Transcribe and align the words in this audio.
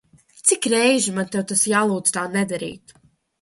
Cik 0.51 0.63
reižu 0.73 1.13
man 1.17 1.29
tev 1.35 1.43
tas 1.51 1.67
jālūdz 1.73 2.17
tā 2.17 2.25
nedarīt? 2.39 2.97